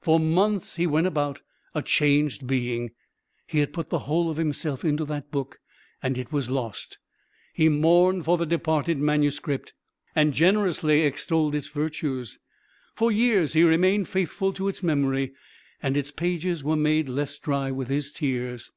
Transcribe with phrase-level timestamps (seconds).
[0.00, 1.42] For months he went about,
[1.74, 2.92] a changed being.
[3.46, 5.60] He had put the whole of himself into that book,
[6.02, 6.96] and it was lost.
[7.52, 9.74] He mourned for the departed manuscript,
[10.14, 12.38] and generously extolled its virtues.
[12.94, 15.34] For years he remained faithful to its memory;
[15.82, 18.72] and its pages were made less dry with his tears.